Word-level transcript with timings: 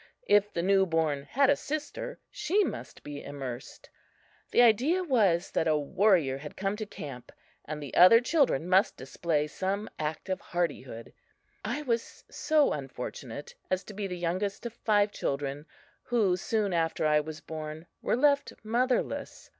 If 0.25 0.51
the 0.51 0.63
new 0.63 0.87
born 0.87 1.25
had 1.25 1.51
a 1.51 1.55
sister, 1.55 2.19
she 2.31 2.63
must 2.63 3.03
be 3.03 3.23
immersed. 3.23 3.91
The 4.49 4.63
idea 4.63 5.03
was 5.03 5.51
that 5.51 5.67
a 5.67 5.77
warrior 5.77 6.39
had 6.39 6.57
come 6.57 6.75
to 6.77 6.87
camp, 6.87 7.31
and 7.65 7.83
the 7.83 7.93
other 7.93 8.19
children 8.19 8.67
must 8.67 8.97
display 8.97 9.45
some 9.45 9.87
act 9.99 10.27
of 10.27 10.41
hardihood. 10.41 11.13
I 11.63 11.83
was 11.83 12.23
so 12.31 12.73
unfortunate 12.73 13.53
as 13.69 13.83
to 13.83 13.93
be 13.93 14.07
the 14.07 14.17
youngest 14.17 14.65
of 14.65 14.73
five 14.73 15.11
children 15.11 15.67
who, 16.01 16.35
soon 16.35 16.73
after 16.73 17.05
I 17.05 17.19
was 17.19 17.39
born, 17.39 17.85
were 18.01 18.17
left 18.17 18.53
motherless. 18.63 19.47